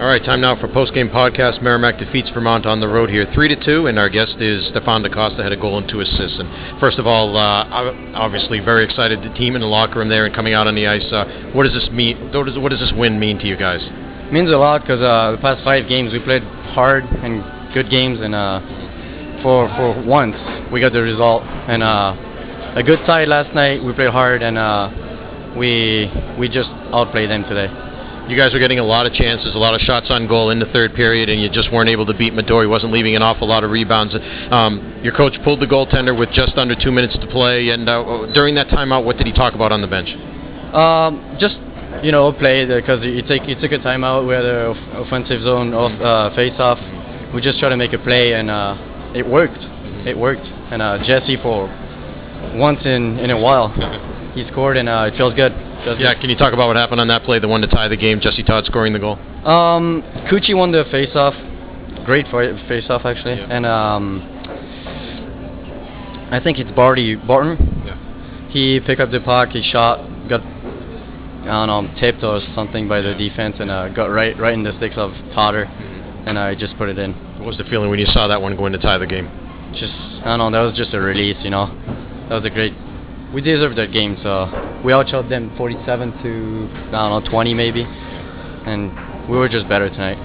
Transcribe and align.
All 0.00 0.06
right, 0.06 0.24
time 0.24 0.40
now 0.40 0.58
for 0.58 0.66
post-game 0.66 1.10
podcast. 1.10 1.60
Merrimack 1.60 1.98
defeats 1.98 2.30
Vermont 2.30 2.64
on 2.64 2.80
the 2.80 2.88
road 2.88 3.10
here, 3.10 3.30
three 3.34 3.48
to 3.48 3.64
two, 3.66 3.86
and 3.86 3.98
our 3.98 4.08
guest 4.08 4.32
is 4.40 4.66
Stefan 4.68 5.02
DaCosta, 5.02 5.42
had 5.42 5.52
a 5.52 5.58
goal 5.58 5.76
and 5.76 5.86
two 5.86 6.00
assists. 6.00 6.38
And 6.40 6.80
first 6.80 6.98
of 6.98 7.06
all, 7.06 7.36
uh, 7.36 7.68
obviously 8.14 8.60
very 8.60 8.82
excited. 8.82 9.20
The 9.20 9.28
team 9.36 9.56
in 9.56 9.60
the 9.60 9.66
locker 9.66 9.98
room 9.98 10.08
there 10.08 10.24
and 10.24 10.34
coming 10.34 10.54
out 10.54 10.66
on 10.66 10.74
the 10.74 10.86
ice. 10.86 11.04
Uh, 11.12 11.52
what 11.52 11.64
does 11.64 11.74
this 11.74 11.90
mean? 11.92 12.32
What 12.32 12.46
does, 12.46 12.56
what 12.56 12.70
does 12.70 12.80
this 12.80 12.94
win 12.96 13.20
mean 13.20 13.38
to 13.40 13.46
you 13.46 13.58
guys? 13.58 13.82
It 13.82 14.32
means 14.32 14.48
a 14.50 14.56
lot 14.56 14.80
because 14.80 15.02
uh, 15.02 15.32
the 15.32 15.38
past 15.42 15.62
five 15.64 15.86
games 15.86 16.14
we 16.14 16.20
played 16.20 16.44
hard 16.72 17.04
and 17.04 17.44
good 17.74 17.90
games, 17.90 18.20
and 18.22 18.34
uh, 18.34 19.42
for 19.42 19.68
for 19.76 20.02
once 20.02 20.34
we 20.72 20.80
got 20.80 20.94
the 20.94 21.02
result 21.02 21.42
and 21.42 21.82
uh, 21.82 22.16
a 22.74 22.82
good 22.82 23.04
side 23.04 23.28
last 23.28 23.54
night. 23.54 23.84
We 23.84 23.92
played 23.92 24.12
hard 24.12 24.40
and 24.40 24.56
uh, 24.56 24.88
we 25.58 26.10
we 26.38 26.48
just 26.48 26.70
outplayed 26.88 27.28
them 27.28 27.42
today 27.44 27.89
you 28.28 28.36
guys 28.36 28.52
were 28.52 28.58
getting 28.58 28.78
a 28.78 28.84
lot 28.84 29.06
of 29.06 29.12
chances, 29.12 29.54
a 29.54 29.58
lot 29.58 29.74
of 29.74 29.80
shots 29.80 30.06
on 30.10 30.26
goal 30.26 30.50
in 30.50 30.58
the 30.58 30.66
third 30.66 30.94
period, 30.94 31.28
and 31.28 31.40
you 31.40 31.48
just 31.48 31.72
weren't 31.72 31.88
able 31.88 32.06
to 32.06 32.14
beat 32.14 32.32
Madore. 32.32 32.62
He 32.62 32.68
wasn't 32.68 32.92
leaving 32.92 33.16
an 33.16 33.22
awful 33.22 33.48
lot 33.48 33.64
of 33.64 33.70
rebounds. 33.70 34.14
Um, 34.50 35.00
your 35.02 35.14
coach 35.14 35.34
pulled 35.42 35.60
the 35.60 35.66
goaltender 35.66 36.16
with 36.16 36.30
just 36.30 36.56
under 36.56 36.74
two 36.74 36.92
minutes 36.92 37.16
to 37.18 37.26
play, 37.26 37.70
and 37.70 37.88
uh, 37.88 38.26
during 38.32 38.54
that 38.54 38.68
timeout, 38.68 39.04
what 39.04 39.16
did 39.16 39.26
he 39.26 39.32
talk 39.32 39.54
about 39.54 39.72
on 39.72 39.80
the 39.80 39.88
bench? 39.88 40.08
Um, 40.74 41.36
just 41.40 41.56
you 42.02 42.12
know, 42.12 42.32
play 42.32 42.64
because 42.64 43.02
he 43.02 43.22
take 43.22 43.42
he 43.42 43.54
took 43.54 43.72
a 43.72 43.78
timeout. 43.78 44.26
We 44.26 44.34
had 44.34 44.44
an 44.44 44.76
offensive 44.96 45.42
zone 45.42 45.74
off, 45.74 45.92
uh, 46.00 46.34
face 46.34 46.58
off. 46.58 46.78
We 47.34 47.40
just 47.40 47.58
tried 47.58 47.70
to 47.70 47.76
make 47.76 47.92
a 47.92 47.98
play, 47.98 48.34
and 48.34 48.50
uh, 48.50 49.12
it 49.14 49.26
worked. 49.26 49.58
It 50.06 50.16
worked, 50.16 50.46
and 50.46 50.80
uh, 50.80 50.98
Jesse 51.04 51.36
for 51.42 51.68
once 52.54 52.80
in 52.84 53.18
in 53.18 53.30
a 53.30 53.38
while, 53.38 53.68
he 54.34 54.46
scored, 54.50 54.76
and 54.76 54.88
uh, 54.88 55.10
it 55.12 55.16
feels 55.16 55.34
good. 55.34 55.52
Yeah, 55.98 56.14
can 56.20 56.28
you 56.28 56.36
talk 56.36 56.52
about 56.52 56.66
what 56.66 56.76
happened 56.76 57.00
on 57.00 57.08
that 57.08 57.22
play, 57.22 57.38
the 57.38 57.48
one 57.48 57.62
to 57.62 57.66
tie 57.66 57.88
the 57.88 57.96
game? 57.96 58.20
Jesse 58.20 58.42
Todd 58.42 58.64
scoring 58.66 58.92
the 58.92 58.98
goal. 58.98 59.18
Um, 59.46 60.02
won 60.56 60.72
the 60.72 60.84
face-off. 60.90 61.34
Great 62.04 62.26
face-off 62.26 63.04
actually, 63.04 63.36
yeah. 63.36 63.46
and 63.50 63.66
um, 63.66 64.22
I 66.30 66.40
think 66.42 66.58
it's 66.58 66.70
Barty 66.72 67.14
Barton. 67.14 67.82
Yeah. 67.84 68.48
He 68.50 68.80
picked 68.80 69.00
up 69.00 69.10
the 69.10 69.20
puck, 69.20 69.50
he 69.50 69.62
shot, 69.62 69.98
got 70.28 70.40
I 70.40 71.66
don't 71.66 71.68
know 71.68 72.00
tipped 72.00 72.22
or 72.22 72.40
something 72.54 72.88
by 72.88 73.00
the 73.00 73.14
defense, 73.14 73.56
and 73.60 73.70
uh, 73.70 73.88
got 73.88 74.06
right 74.06 74.38
right 74.38 74.54
in 74.54 74.62
the 74.62 74.72
sticks 74.76 74.96
of 74.96 75.12
Totter, 75.34 75.64
mm-hmm. 75.66 76.28
and 76.28 76.38
I 76.38 76.54
just 76.54 76.76
put 76.76 76.88
it 76.88 76.98
in. 76.98 77.12
What 77.38 77.46
was 77.46 77.56
the 77.56 77.64
feeling 77.64 77.90
when 77.90 77.98
you 77.98 78.06
saw 78.06 78.28
that 78.28 78.40
one 78.40 78.56
going 78.56 78.72
to 78.72 78.78
tie 78.78 78.98
the 78.98 79.06
game? 79.06 79.28
Just 79.72 79.94
I 80.24 80.36
don't 80.36 80.38
know. 80.38 80.50
That 80.50 80.68
was 80.68 80.76
just 80.76 80.94
a 80.94 81.00
release, 81.00 81.38
you 81.42 81.50
know. 81.50 81.66
That 82.28 82.36
was 82.36 82.44
a 82.44 82.50
great 82.50 82.74
we 83.32 83.40
deserved 83.40 83.76
that 83.78 83.92
game. 83.92 84.16
So 84.22 84.80
we 84.84 84.92
outshot 84.92 85.28
them 85.28 85.54
47 85.56 86.22
to 86.22 86.68
I 86.88 87.08
don't 87.08 87.24
know 87.24 87.30
20 87.30 87.54
maybe, 87.54 87.82
and 87.84 89.28
we 89.28 89.36
were 89.36 89.48
just 89.48 89.68
better 89.68 89.88
tonight. 89.88 90.18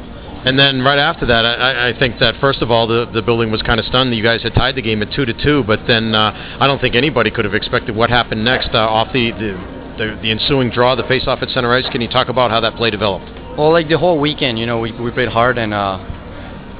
And 0.45 0.59
then 0.59 0.81
right 0.81 0.99
after 0.99 1.25
that, 1.25 1.43
I, 1.43 1.89
I, 1.89 1.97
think 1.97 2.19
that 2.19 2.35
first 2.39 2.61
of 2.61 2.69
all, 2.69 2.85
the, 2.85 3.09
the 3.11 3.23
building 3.23 3.49
was 3.49 3.63
kind 3.63 3.79
of 3.79 3.85
stunned. 3.87 4.11
that 4.11 4.15
You 4.15 4.21
guys 4.21 4.43
had 4.43 4.53
tied 4.53 4.75
the 4.75 4.81
game 4.81 5.01
at 5.01 5.11
two 5.11 5.25
to 5.25 5.33
two, 5.33 5.63
but 5.63 5.79
then 5.87 6.13
uh, 6.13 6.57
I 6.59 6.67
don't 6.67 6.79
think 6.79 6.93
anybody 6.93 7.31
could 7.31 7.45
have 7.45 7.55
expected 7.55 7.95
what 7.95 8.11
happened 8.11 8.45
next 8.45 8.69
uh, 8.75 8.77
off 8.77 9.11
the, 9.11 9.31
the, 9.31 9.57
the 9.97 10.19
the 10.21 10.29
ensuing 10.29 10.69
draw, 10.69 10.93
the 10.93 11.07
face-off 11.07 11.39
at 11.41 11.49
center 11.49 11.73
ice. 11.73 11.89
Can 11.91 11.99
you 11.99 12.07
talk 12.07 12.29
about 12.29 12.51
how 12.51 12.59
that 12.59 12.75
play 12.75 12.91
developed? 12.91 13.25
Well, 13.57 13.71
like 13.71 13.89
the 13.89 13.97
whole 13.97 14.19
weekend, 14.19 14.59
you 14.59 14.67
know, 14.67 14.79
we, 14.79 14.91
we 14.91 15.11
played 15.11 15.29
hard 15.29 15.57
and. 15.57 15.73
Uh, 15.73 16.11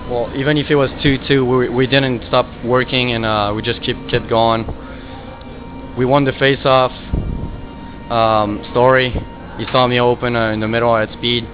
well, 0.06 0.31
even 0.36 0.56
if 0.58 0.70
it 0.70 0.76
was 0.76 0.92
2-2, 1.03 1.58
we, 1.58 1.68
we 1.68 1.88
didn't 1.88 2.22
stop 2.28 2.46
working 2.64 3.14
and 3.14 3.26
uh, 3.26 3.52
we 3.56 3.64
just 3.64 3.81
keep 3.81 3.98
kept 4.08 4.30
going 4.30 4.64
we 5.98 6.06
won 6.06 6.26
the 6.26 6.34
face-off. 6.34 6.92
Um, 8.12 8.60
Stollery, 8.72 9.12
he 9.58 9.66
saw 9.72 9.88
me 9.88 10.00
open 10.00 10.36
uh, 10.36 10.52
in 10.52 10.60
the 10.60 10.68
middle 10.68 10.96
at 10.96 11.12
speed, 11.14 11.48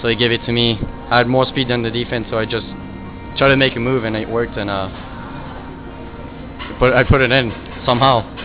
so 0.00 0.08
he 0.08 0.16
gave 0.16 0.30
it 0.30 0.44
to 0.46 0.52
me. 0.52 0.78
I 1.10 1.18
had 1.18 1.26
more 1.26 1.46
speed 1.46 1.68
than 1.68 1.82
the 1.82 1.90
defense, 1.90 2.26
so 2.30 2.38
I 2.38 2.44
just 2.44 2.66
tried 3.36 3.48
to 3.48 3.56
make 3.56 3.76
a 3.76 3.80
move, 3.80 4.04
and 4.04 4.16
it 4.16 4.28
worked. 4.28 4.56
And 4.56 4.70
uh, 4.70 4.88
I 6.80 7.04
put 7.08 7.20
it 7.20 7.32
in 7.32 7.50
somehow. 7.84 8.37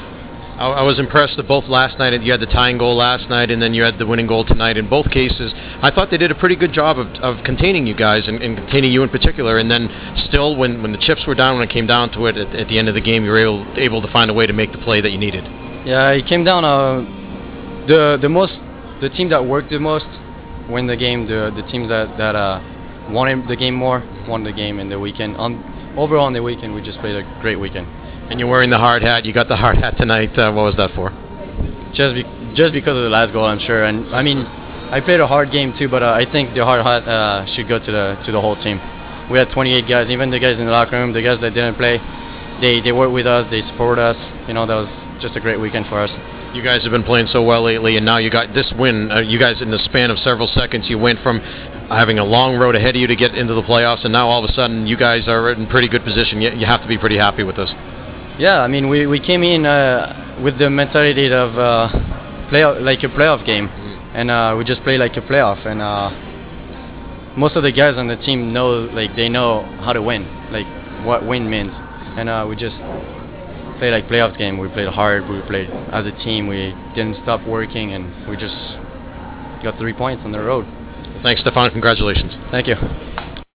I, 0.57 0.83
was 0.83 0.99
impressed 0.99 1.37
that 1.37 1.47
both 1.47 1.65
last 1.65 1.97
night 1.97 2.19
you 2.21 2.31
had 2.31 2.39
the 2.39 2.45
tying 2.45 2.77
goal 2.77 2.95
last 2.95 3.27
night, 3.29 3.49
and 3.49 3.61
then 3.61 3.73
you 3.73 3.83
had 3.83 3.97
the 3.97 4.05
winning 4.05 4.27
goal 4.27 4.45
tonight. 4.45 4.77
In 4.77 4.87
both 4.87 5.09
cases, 5.09 5.51
I 5.81 5.89
thought 5.89 6.11
they 6.11 6.17
did 6.17 6.31
a 6.31 6.35
pretty 6.35 6.55
good 6.55 6.73
job 6.73 6.99
of, 6.99 7.07
of 7.21 7.43
containing 7.43 7.87
you 7.87 7.95
guys 7.95 8.27
and, 8.27 8.41
and 8.41 8.57
containing 8.57 8.91
you 8.91 9.01
in 9.03 9.09
particular. 9.09 9.57
And 9.57 9.69
then 9.69 9.89
still, 10.27 10.55
when, 10.55 10.81
when 10.81 10.91
the 10.91 10.99
chips 10.99 11.25
were 11.25 11.35
down, 11.35 11.57
when 11.57 11.67
it 11.67 11.73
came 11.73 11.87
down 11.87 12.11
to 12.13 12.27
it 12.27 12.37
at, 12.37 12.55
at 12.55 12.67
the 12.67 12.77
end 12.77 12.87
of 12.87 12.93
the 12.93 13.01
game, 13.01 13.25
you 13.25 13.31
were 13.31 13.39
able 13.39 13.65
able 13.77 14.01
to 14.01 14.11
find 14.11 14.29
a 14.29 14.33
way 14.33 14.45
to 14.45 14.53
make 14.53 14.71
the 14.71 14.77
play 14.79 15.01
that 15.01 15.09
you 15.09 15.17
needed. 15.17 15.43
Yeah, 15.85 16.11
it 16.11 16.27
came 16.27 16.43
down. 16.43 16.63
Uh, 16.63 17.01
the 17.87 18.17
the 18.21 18.29
most 18.29 18.53
the 19.01 19.09
team 19.09 19.29
that 19.29 19.45
worked 19.45 19.71
the 19.71 19.79
most 19.79 20.05
win 20.69 20.87
the 20.87 20.95
game. 20.95 21.25
The 21.27 21.51
the 21.55 21.63
teams 21.71 21.89
that 21.89 22.17
that 22.17 22.35
uh, 22.35 22.61
wanted 23.09 23.47
the 23.47 23.55
game 23.55 23.73
more 23.73 24.03
won 24.27 24.43
the 24.43 24.53
game 24.53 24.79
in 24.79 24.89
the 24.89 24.99
weekend. 24.99 25.35
On 25.37 25.93
overall 25.97 26.25
on 26.25 26.33
the 26.33 26.43
weekend, 26.43 26.75
we 26.75 26.81
just 26.81 26.99
played 26.99 27.15
a 27.15 27.39
great 27.41 27.59
weekend. 27.59 27.87
And 28.29 28.39
you're 28.39 28.49
wearing 28.49 28.69
the 28.69 28.77
hard 28.77 29.01
hat. 29.03 29.25
You 29.25 29.33
got 29.33 29.47
the 29.47 29.55
hard 29.55 29.77
hat 29.77 29.97
tonight. 29.97 30.37
Uh, 30.37 30.51
what 30.51 30.63
was 30.63 30.75
that 30.77 30.91
for? 30.95 31.11
Just 31.93 32.15
be- 32.15 32.55
just 32.55 32.73
because 32.73 32.95
of 32.95 33.03
the 33.03 33.09
last 33.09 33.33
goal, 33.33 33.45
I'm 33.45 33.59
sure. 33.59 33.83
And 33.83 34.13
I 34.15 34.21
mean, 34.21 34.39
I 34.39 35.01
played 35.01 35.19
a 35.19 35.27
hard 35.27 35.51
game 35.51 35.73
too, 35.77 35.89
but 35.89 36.03
uh, 36.03 36.13
I 36.13 36.29
think 36.31 36.53
the 36.53 36.63
hard 36.63 36.85
hat 36.85 37.07
uh, 37.07 37.45
should 37.55 37.67
go 37.67 37.79
to 37.79 37.91
the 37.91 38.17
to 38.25 38.31
the 38.31 38.41
whole 38.41 38.55
team. 38.61 38.79
We 39.31 39.37
had 39.39 39.49
28 39.51 39.87
guys, 39.87 40.09
even 40.09 40.29
the 40.29 40.39
guys 40.39 40.59
in 40.59 40.65
the 40.65 40.71
locker 40.71 40.99
room, 40.99 41.13
the 41.13 41.21
guys 41.21 41.39
that 41.41 41.53
didn't 41.53 41.75
play. 41.75 41.97
They, 42.61 42.81
they 42.81 42.91
work 42.91 43.11
with 43.11 43.25
us, 43.25 43.49
they 43.49 43.61
support 43.71 43.97
us. 43.97 44.17
You 44.47 44.53
know, 44.53 44.65
that 44.65 44.75
was 44.75 44.89
just 45.21 45.35
a 45.35 45.39
great 45.39 45.59
weekend 45.59 45.87
for 45.87 45.99
us. 45.99 46.11
You 46.53 46.61
guys 46.61 46.83
have 46.83 46.91
been 46.91 47.03
playing 47.03 47.27
so 47.27 47.41
well 47.41 47.63
lately, 47.63 47.97
and 47.97 48.05
now 48.05 48.17
you 48.17 48.29
got 48.29 48.53
this 48.53 48.71
win. 48.77 49.11
Uh, 49.11 49.21
you 49.21 49.39
guys, 49.39 49.61
in 49.61 49.71
the 49.71 49.79
span 49.79 50.11
of 50.11 50.19
several 50.19 50.47
seconds, 50.47 50.87
you 50.87 50.99
went 50.99 51.19
from 51.21 51.39
having 51.89 52.19
a 52.19 52.23
long 52.23 52.57
road 52.57 52.75
ahead 52.75 52.95
of 52.95 53.01
you 53.01 53.07
to 53.07 53.15
get 53.15 53.33
into 53.33 53.55
the 53.55 53.63
playoffs, 53.63 54.03
and 54.03 54.13
now 54.13 54.27
all 54.27 54.43
of 54.43 54.49
a 54.49 54.53
sudden 54.53 54.85
you 54.85 54.95
guys 54.95 55.27
are 55.27 55.51
in 55.51 55.65
pretty 55.67 55.87
good 55.87 56.03
position. 56.03 56.41
You, 56.41 56.51
you 56.51 56.65
have 56.65 56.81
to 56.81 56.87
be 56.87 56.97
pretty 56.97 57.17
happy 57.17 57.43
with 57.43 57.55
this. 57.55 57.71
Yeah, 58.39 58.61
I 58.61 58.67
mean, 58.67 58.89
we, 58.89 59.05
we 59.05 59.19
came 59.19 59.43
in 59.43 59.65
uh, 59.65 60.39
with 60.43 60.57
the 60.57 60.69
mentality 60.69 61.31
of 61.31 61.57
uh, 61.57 61.89
play 62.49 62.65
like 62.65 63.03
a 63.03 63.07
playoff 63.07 63.45
game, 63.45 63.67
mm. 63.67 64.11
and 64.15 64.31
uh, 64.31 64.55
we 64.57 64.63
just 64.63 64.81
play 64.83 64.97
like 64.97 65.15
a 65.17 65.21
playoff. 65.21 65.65
And 65.67 65.81
uh, 65.81 66.09
most 67.37 67.55
of 67.55 67.63
the 67.63 67.71
guys 67.71 67.95
on 67.95 68.07
the 68.07 68.17
team 68.17 68.51
know, 68.51 68.89
like, 68.91 69.15
they 69.15 69.29
know 69.29 69.63
how 69.81 69.93
to 69.93 70.01
win, 70.01 70.25
like 70.51 70.65
what 71.05 71.25
win 71.27 71.49
means. 71.49 71.71
And 72.17 72.27
uh, 72.27 72.45
we 72.49 72.55
just 72.55 72.75
play 73.77 73.91
like 73.91 74.07
playoffs 74.07 74.37
game. 74.37 74.57
We 74.57 74.67
played 74.69 74.87
hard. 74.87 75.29
We 75.29 75.41
played 75.41 75.69
as 75.69 76.05
a 76.05 76.11
team. 76.23 76.47
We 76.47 76.75
didn't 76.95 77.21
stop 77.23 77.45
working, 77.47 77.93
and 77.93 78.27
we 78.27 78.35
just 78.35 78.55
got 79.63 79.77
three 79.77 79.93
points 79.93 80.23
on 80.25 80.31
the 80.31 80.41
road. 80.41 80.65
Thanks, 81.21 81.41
Stefan. 81.41 81.71
Congratulations. 81.71 82.33
Thank 82.51 82.67
you. 82.67 82.75